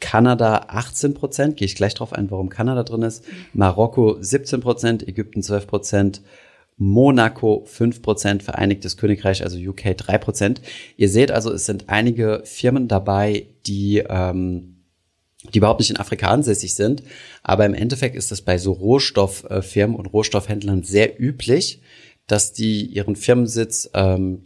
[0.00, 3.24] Kanada 18 Prozent, gehe ich gleich drauf ein, warum Kanada drin ist.
[3.52, 6.22] Marokko 17 Prozent, Ägypten 12 Prozent,
[6.76, 10.62] Monaco 5 Prozent, Vereinigtes Königreich, also UK 3 Prozent.
[10.96, 14.79] Ihr seht also, es sind einige Firmen dabei, die ähm,
[15.42, 17.02] die überhaupt nicht in Afrika ansässig sind.
[17.42, 21.80] Aber im Endeffekt ist es bei so Rohstofffirmen und Rohstoffhändlern sehr üblich,
[22.26, 24.42] dass die ihren Firmensitz ähm,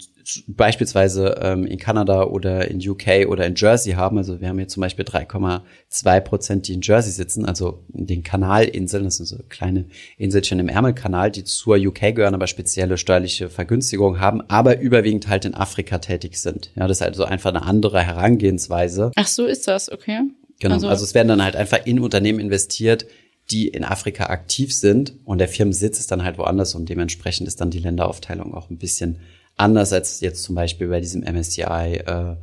[0.47, 4.17] beispielsweise ähm, in Kanada oder in UK oder in Jersey haben.
[4.17, 8.23] Also wir haben hier zum Beispiel 3,2 Prozent, die in Jersey sitzen, also in den
[8.23, 9.05] Kanalinseln.
[9.05, 14.21] Das sind so kleine Inselchen im Ärmelkanal, die zur UK gehören, aber spezielle steuerliche Vergünstigungen
[14.21, 16.71] haben, aber überwiegend halt in Afrika tätig sind.
[16.77, 19.11] Ja, das ist also einfach eine andere Herangehensweise.
[19.17, 20.21] Ach so ist das, okay.
[20.61, 20.75] Genau.
[20.75, 23.07] Also, also es werden dann halt einfach in Unternehmen investiert,
[23.51, 27.61] die in Afrika aktiv sind und der Firmensitz ist dann halt woanders und dementsprechend ist
[27.61, 29.21] dann die Länderaufteilung auch ein bisschen
[29.57, 31.63] anders als jetzt zum Beispiel bei diesem MSCI
[32.07, 32.37] äh,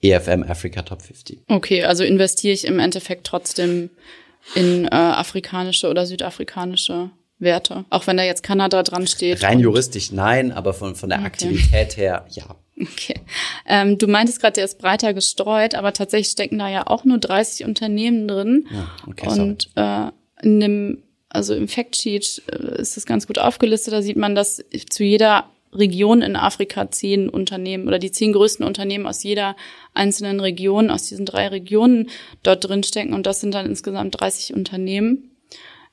[0.00, 1.42] EFM Africa Top 50.
[1.48, 3.90] Okay, also investiere ich im Endeffekt trotzdem
[4.54, 9.42] in äh, afrikanische oder südafrikanische Werte, auch wenn da jetzt Kanada dran steht.
[9.42, 11.26] Rein juristisch nein, aber von, von der okay.
[11.26, 12.56] Aktivität her ja.
[12.80, 13.20] Okay.
[13.66, 17.18] Ähm, du meintest gerade, der ist breiter gestreut, aber tatsächlich stecken da ja auch nur
[17.18, 18.66] 30 Unternehmen drin.
[18.72, 20.10] Ja, okay, Und äh,
[20.42, 23.92] in dem, also im Factsheet äh, ist das ganz gut aufgelistet.
[23.92, 28.64] Da sieht man, dass zu jeder Region in Afrika zehn Unternehmen oder die zehn größten
[28.64, 29.56] Unternehmen aus jeder
[29.94, 32.10] einzelnen Region, aus diesen drei Regionen
[32.42, 33.14] dort drin stecken.
[33.14, 35.30] Und das sind dann insgesamt 30 Unternehmen.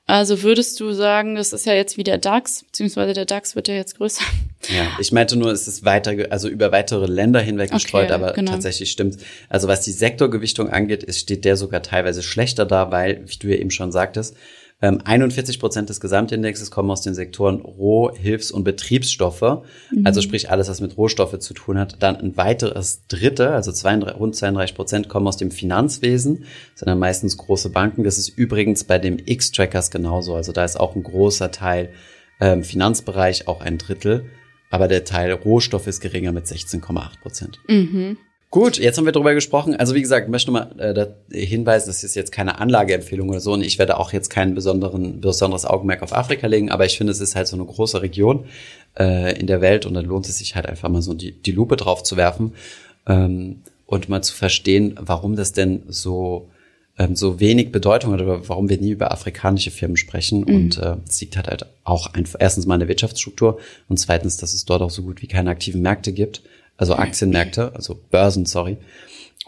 [0.06, 3.68] Also würdest du sagen, das ist ja jetzt wie der DAX, beziehungsweise der DAX wird
[3.68, 4.24] ja jetzt größer.
[4.68, 8.32] Ja, ich meinte nur, es ist weiter, also über weitere Länder hinweg gestreut, okay, aber
[8.32, 8.52] genau.
[8.52, 9.16] tatsächlich stimmt.
[9.48, 13.48] Also was die Sektorgewichtung angeht, ist, steht der sogar teilweise schlechter da, weil, wie du
[13.48, 14.36] ja eben schon sagtest,
[14.82, 19.62] 41 ähm, Prozent des Gesamtindexes kommen aus den Sektoren Roh-, Hilfs- und Betriebsstoffe.
[19.90, 20.06] Mhm.
[20.06, 22.02] Also sprich alles, was mit Rohstoffe zu tun hat.
[22.02, 26.44] Dann ein weiteres Drittel, also 32, rund 32 Prozent kommen aus dem Finanzwesen.
[26.72, 28.04] Das sind dann meistens große Banken.
[28.04, 30.34] Das ist übrigens bei dem X-Trackers genauso.
[30.34, 31.90] Also da ist auch ein großer Teil
[32.40, 34.30] ähm, Finanzbereich, auch ein Drittel.
[34.70, 37.58] Aber der Teil Rohstoff ist geringer mit 16,8 Prozent.
[37.68, 38.16] Mhm.
[38.50, 39.76] Gut, jetzt haben wir darüber gesprochen.
[39.76, 43.52] Also wie gesagt, ich möchte mal äh, hinweisen, das ist jetzt keine Anlageempfehlung oder so
[43.52, 47.12] und ich werde auch jetzt kein besonderen, besonderes Augenmerk auf Afrika legen, aber ich finde,
[47.12, 48.46] es ist halt so eine große Region
[48.98, 51.52] äh, in der Welt und dann lohnt es sich halt einfach mal so die, die
[51.52, 52.54] Lupe drauf zu werfen
[53.06, 56.48] ähm, und mal zu verstehen, warum das denn so
[57.00, 60.42] ähm, so wenig Bedeutung hat oder warum wir nie über afrikanische Firmen sprechen.
[60.42, 60.54] Mhm.
[60.54, 63.58] Und äh, es liegt halt, halt auch ein, erstens mal in der Wirtschaftsstruktur
[63.88, 66.42] und zweitens, dass es dort auch so gut wie keine aktiven Märkte gibt
[66.80, 68.78] also Aktienmärkte, also Börsen, sorry.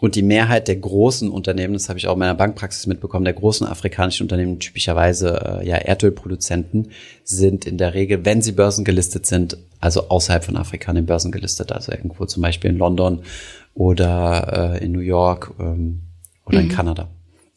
[0.00, 3.32] Und die Mehrheit der großen Unternehmen, das habe ich auch in meiner Bankpraxis mitbekommen, der
[3.32, 6.90] großen afrikanischen Unternehmen, typischerweise äh, ja Erdölproduzenten,
[7.24, 11.32] sind in der Regel, wenn sie börsengelistet sind, also außerhalb von Afrika in den Börsen
[11.32, 13.20] gelistet, also irgendwo zum Beispiel in London
[13.74, 16.02] oder äh, in New York ähm,
[16.44, 16.68] oder mhm.
[16.68, 17.08] in Kanada.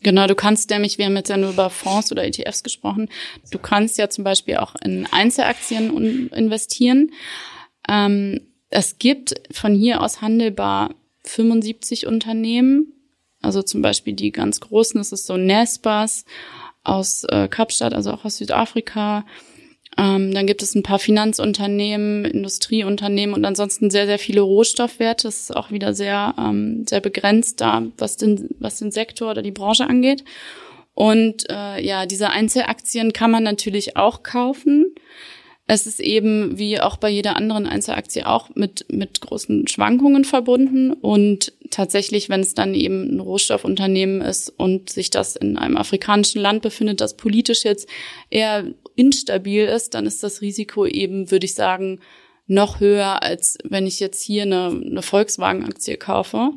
[0.05, 3.09] Genau, du kannst nämlich, wir haben jetzt ja nur über Fonds oder ETFs gesprochen,
[3.49, 7.11] du kannst ja zum Beispiel auch in Einzelaktien investieren.
[7.89, 12.93] Ähm, es gibt von hier aus handelbar 75 Unternehmen,
[13.41, 16.25] also zum Beispiel die ganz großen, das ist so Nespas
[16.83, 19.25] aus äh, Kapstadt, also auch aus Südafrika.
[19.97, 25.27] Ähm, dann gibt es ein paar Finanzunternehmen, Industrieunternehmen und ansonsten sehr, sehr viele Rohstoffwerte.
[25.27, 29.41] Das ist auch wieder sehr, ähm, sehr begrenzt da, was den, was den Sektor oder
[29.41, 30.23] die Branche angeht.
[30.93, 34.95] Und äh, ja, diese Einzelaktien kann man natürlich auch kaufen.
[35.67, 40.93] Es ist eben wie auch bei jeder anderen Einzelaktie auch mit, mit großen Schwankungen verbunden.
[40.93, 46.39] Und tatsächlich, wenn es dann eben ein Rohstoffunternehmen ist und sich das in einem afrikanischen
[46.39, 47.89] Land befindet, das politisch jetzt
[48.29, 51.99] eher instabil ist, dann ist das Risiko eben, würde ich sagen,
[52.47, 56.51] noch höher, als wenn ich jetzt hier eine, eine Volkswagen-Aktie kaufe.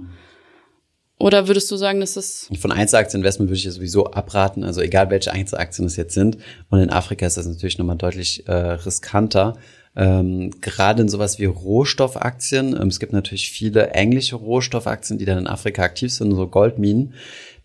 [1.18, 5.10] Oder würdest du sagen, dass das von Einzelaktieninvestment würde ich ja sowieso abraten, also egal
[5.10, 6.38] welche Einzelaktien es jetzt sind.
[6.70, 9.56] Und in Afrika ist das natürlich nochmal deutlich äh, riskanter.
[9.96, 12.80] Ähm, gerade in sowas wie Rohstoffaktien.
[12.80, 17.14] Ähm, es gibt natürlich viele englische Rohstoffaktien, die dann in Afrika aktiv sind, so Goldminen.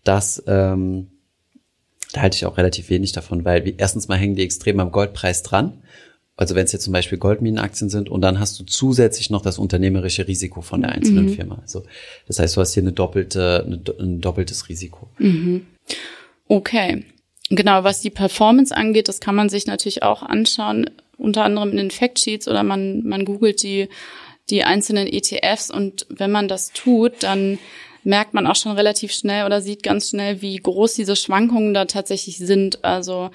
[0.02, 1.10] Das ähm,
[2.14, 5.42] da halte ich auch relativ wenig davon, weil erstens mal hängen die extrem am Goldpreis
[5.42, 5.82] dran
[6.36, 9.58] also wenn es jetzt zum Beispiel Goldminenaktien sind und dann hast du zusätzlich noch das
[9.58, 11.34] unternehmerische Risiko von der einzelnen mhm.
[11.34, 11.58] Firma.
[11.62, 11.84] Also
[12.26, 15.08] das heißt, du hast hier eine doppelte, eine, ein doppeltes Risiko.
[15.18, 15.66] Mhm.
[16.48, 17.04] Okay.
[17.50, 21.76] Genau, was die Performance angeht, das kann man sich natürlich auch anschauen, unter anderem in
[21.76, 23.88] den Factsheets oder man, man googelt die,
[24.50, 27.58] die einzelnen ETFs und wenn man das tut, dann
[28.04, 31.86] merkt man auch schon relativ schnell oder sieht ganz schnell, wie groß diese Schwankungen da
[31.86, 32.84] tatsächlich sind.
[32.84, 33.30] Also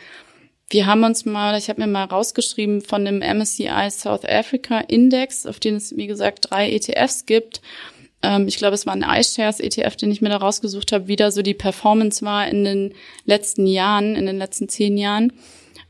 [0.70, 5.48] wir haben uns mal, ich habe mir mal rausgeschrieben von dem MSCI South Africa Index,
[5.48, 7.62] auf den es, wie gesagt, drei ETFs gibt.
[8.22, 11.16] Ähm, ich glaube, es war ein iShares ETF, den ich mir da rausgesucht habe, wie
[11.16, 12.94] da so die Performance war in den
[13.26, 15.34] letzten Jahren, in den letzten zehn Jahren.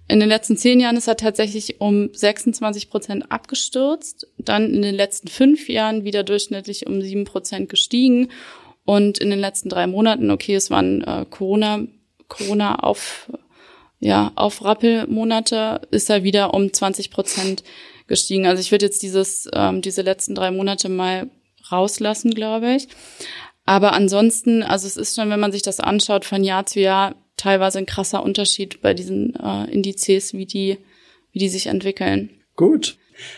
[0.08, 4.96] In den letzten zehn Jahren ist er tatsächlich um 26 Prozent abgestürzt, dann in den
[4.96, 8.30] letzten fünf Jahren wieder durchschnittlich um sieben Prozent gestiegen
[8.89, 11.82] und in den letzten drei Monaten, okay, es waren äh, Corona,
[12.28, 13.32] Corona auf
[13.99, 17.63] ja, auf Rappelmonate ist er wieder um 20 Prozent
[18.08, 18.47] gestiegen.
[18.47, 21.30] Also ich würde jetzt dieses, ähm, diese letzten drei Monate mal
[21.71, 22.88] rauslassen, glaube ich.
[23.63, 27.13] Aber ansonsten, also es ist schon, wenn man sich das anschaut, von Jahr zu Jahr
[27.38, 30.80] teilweise ein krasser Unterschied bei diesen äh, Indizes, wie die,
[31.32, 32.32] wie die sich entwickeln.
[32.56, 32.97] Gut.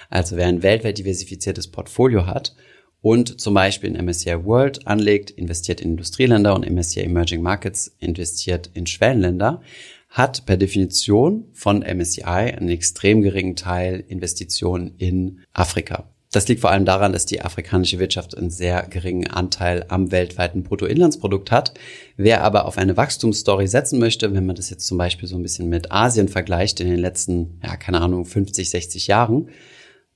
[0.10, 2.54] Also wer ein weltweit diversifiziertes Portfolio hat
[3.02, 8.70] und zum Beispiel in MSCI World anlegt, investiert in Industrieländer und MSCI Emerging Markets investiert
[8.74, 9.62] in Schwellenländer,
[10.10, 16.06] hat per Definition von MSCI einen extrem geringen Teil Investitionen in Afrika.
[16.34, 20.64] Das liegt vor allem daran, dass die afrikanische Wirtschaft einen sehr geringen Anteil am weltweiten
[20.64, 21.74] Bruttoinlandsprodukt hat.
[22.16, 25.44] Wer aber auf eine Wachstumsstory setzen möchte, wenn man das jetzt zum Beispiel so ein
[25.44, 29.50] bisschen mit Asien vergleicht in den letzten, ja, keine Ahnung, 50, 60 Jahren,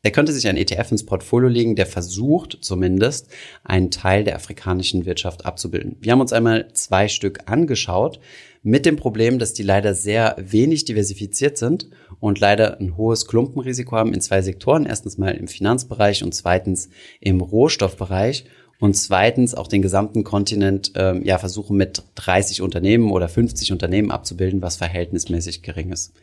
[0.05, 3.27] der könnte sich ein ETF ins Portfolio legen, der versucht zumindest,
[3.63, 5.97] einen Teil der afrikanischen Wirtschaft abzubilden.
[5.99, 8.19] Wir haben uns einmal zwei Stück angeschaut,
[8.61, 11.89] mit dem Problem, dass die leider sehr wenig diversifiziert sind
[12.19, 14.85] und leider ein hohes Klumpenrisiko haben in zwei Sektoren.
[14.85, 16.89] Erstens mal im Finanzbereich und zweitens
[17.19, 18.45] im Rohstoffbereich
[18.79, 24.11] und zweitens auch den gesamten Kontinent ähm, ja versuchen mit 30 Unternehmen oder 50 Unternehmen
[24.11, 26.13] abzubilden, was verhältnismäßig gering ist.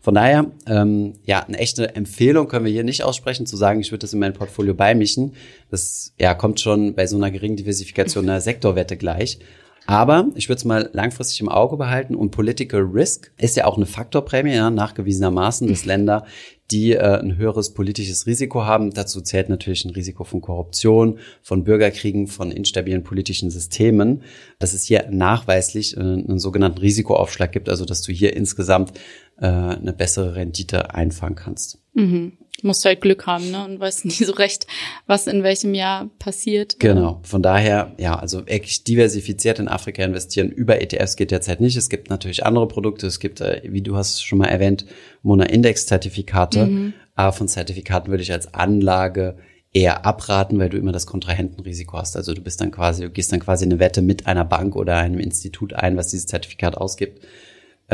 [0.00, 3.92] Von daher ähm, ja eine echte Empfehlung können wir hier nicht aussprechen, zu sagen, ich
[3.92, 5.34] würde das in mein Portfolio beimischen.
[5.70, 9.38] Das ja kommt schon bei so einer geringen Diversifikation einer Sektorwette gleich.
[9.86, 13.76] Aber ich würde es mal langfristig im Auge behalten und Political Risk ist ja auch
[13.76, 16.24] eine Faktorprämie, ja, nachgewiesenermaßen, dass Länder,
[16.70, 21.64] die äh, ein höheres politisches Risiko haben, dazu zählt natürlich ein Risiko von Korruption, von
[21.64, 24.22] Bürgerkriegen, von instabilen politischen Systemen,
[24.58, 28.92] dass es hier nachweislich äh, einen sogenannten Risikoaufschlag gibt, also dass du hier insgesamt
[29.38, 31.82] äh, eine bessere Rendite einfangen kannst.
[31.94, 33.64] Mhm musst halt Glück haben, ne?
[33.64, 34.66] Und weißt nie so recht,
[35.06, 36.78] was in welchem Jahr passiert.
[36.78, 37.20] Genau.
[37.24, 41.76] Von daher, ja, also wirklich diversifiziert in Afrika investieren über ETFs geht derzeit nicht.
[41.76, 43.06] Es gibt natürlich andere Produkte.
[43.06, 44.86] Es gibt, äh, wie du hast schon mal erwähnt,
[45.22, 46.66] Mona-Index-Zertifikate.
[46.66, 46.92] Mhm.
[47.14, 49.36] Aber von Zertifikaten würde ich als Anlage
[49.72, 52.16] eher abraten, weil du immer das Kontrahentenrisiko hast.
[52.16, 54.96] Also du bist dann quasi, du gehst dann quasi eine Wette mit einer Bank oder
[54.96, 57.24] einem Institut ein, was dieses Zertifikat ausgibt.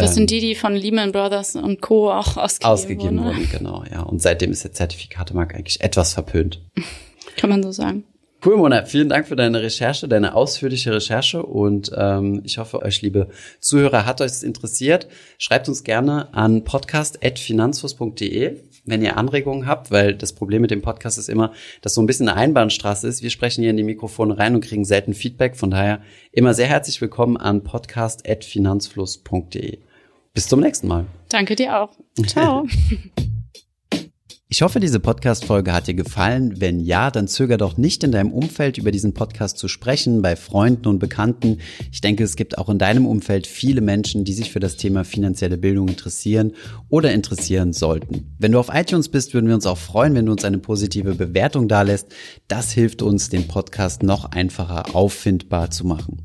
[0.00, 2.10] Das sind ähm, die, die von Lehman Brothers und Co.
[2.10, 3.36] auch ausgegeben, ausgegeben wurden.
[3.36, 3.48] wurden.
[3.50, 4.02] Genau, ja.
[4.02, 6.60] Und seitdem ist der Zertifikatemarkt eigentlich etwas verpönt.
[7.36, 8.04] Kann man so sagen.
[8.44, 8.84] Cool, Mona.
[8.84, 14.06] Vielen Dank für deine Recherche, deine ausführliche Recherche und ähm, ich hoffe, euch, liebe Zuhörer,
[14.06, 15.08] hat euch das interessiert.
[15.38, 21.18] Schreibt uns gerne an podcast.finanzfluss.de, wenn ihr Anregungen habt, weil das Problem mit dem Podcast
[21.18, 23.24] ist immer, dass so ein bisschen eine Einbahnstraße ist.
[23.24, 25.56] Wir sprechen hier in die Mikrofone rein und kriegen selten Feedback.
[25.56, 29.80] Von daher immer sehr herzlich willkommen an podcast.finanzfluss.de.
[30.34, 31.06] Bis zum nächsten Mal.
[31.28, 31.90] Danke dir auch.
[32.26, 32.66] Ciao.
[34.50, 36.58] Ich hoffe, diese Podcast-Folge hat dir gefallen.
[36.58, 40.36] Wenn ja, dann zöger doch nicht in deinem Umfeld über diesen Podcast zu sprechen, bei
[40.36, 41.58] Freunden und Bekannten.
[41.92, 45.04] Ich denke, es gibt auch in deinem Umfeld viele Menschen, die sich für das Thema
[45.04, 46.54] finanzielle Bildung interessieren
[46.88, 48.34] oder interessieren sollten.
[48.38, 51.14] Wenn du auf iTunes bist, würden wir uns auch freuen, wenn du uns eine positive
[51.14, 52.06] Bewertung dalässt.
[52.48, 56.24] Das hilft uns, den Podcast noch einfacher auffindbar zu machen.